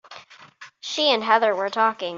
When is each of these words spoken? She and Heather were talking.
She 0.79 1.11
and 1.13 1.23
Heather 1.23 1.53
were 1.53 1.69
talking. 1.69 2.09